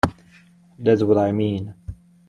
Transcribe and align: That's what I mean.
That's 0.79 1.03
what 1.03 1.19
I 1.19 1.31
mean. 1.31 1.75